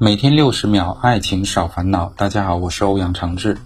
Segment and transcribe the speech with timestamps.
[0.00, 2.12] 每天六十秒，爱情少烦恼。
[2.16, 3.58] 大家好，我是欧阳长志。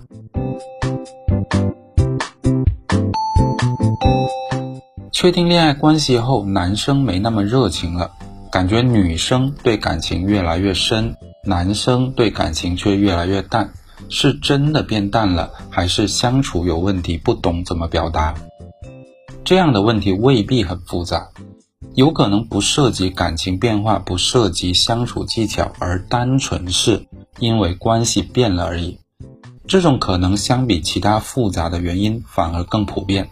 [5.12, 8.10] 确定恋爱关系后，男生没那么热情了，
[8.50, 11.14] 感觉女生对感情越来越深，
[11.44, 13.70] 男生对感情却越来越淡。
[14.08, 18.34] 是真的变淡了，还是相处有问题，不懂怎么表达？
[19.44, 21.28] 这样的问题未必很复杂。
[21.94, 27.06] 有可能不涉及感情变化，不涉及相处技巧，而单纯是
[27.38, 28.98] 因为关系变了而已。
[29.66, 33.28] 这种可能相比其他复杂的原因反而更普遍。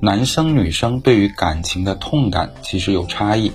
[0.00, 3.50] 男生女生对于感情的痛感其实有差异，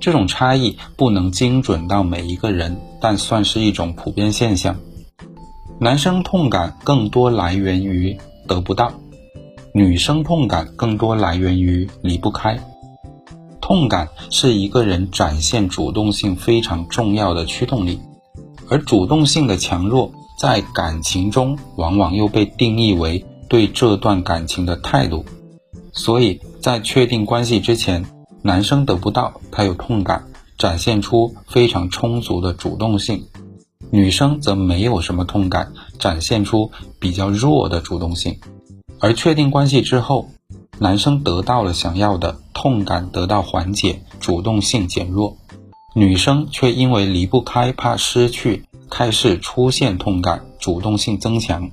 [0.00, 4.76] 这种差异不能精准到每一个人，但算是一种普遍现象。
[5.78, 8.16] 男生痛感更多来源于
[8.46, 8.92] 得不到，
[9.74, 12.58] 女生痛感更多来源于离不开。
[13.70, 18.00] 痛感是一个人展现主动性非常重要的驱动力，
[18.68, 25.24] 而主动性的强弱在感情中往往又被定义为对这段感情的态度。
[25.92, 28.04] 所以在确定关系之前，
[28.42, 30.24] 男生得不到他有痛感，
[30.58, 33.20] 展现出非常充足的主动性；
[33.92, 38.36] 女生则没有什么痛感，展现出比较弱的主动性。
[38.98, 40.28] 而确定关系之后，
[40.80, 45.38] 男生得到了想要的痛感得到缓解，主动性减弱；
[45.94, 51.70] 女生却因为离不开，怕失去，开始出现痛感，主动性增强。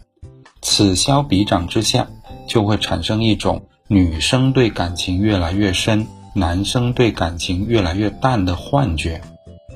[0.62, 2.08] 此消彼长之下，
[2.48, 9.22] 就会产生一种女生对感情越来越深，男生对感情越来越淡的幻觉。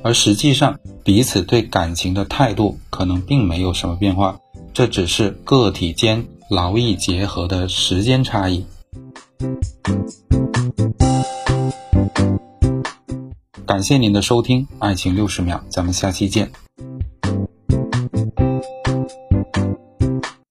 [0.04, 4.40] 而实际上，彼此对感情的态度可能并没有什么变化，
[4.74, 8.66] 这只是个体间劳逸结合的时间差异。
[13.72, 16.52] 感谢您的收听，爱情六十秒，咱们下期见。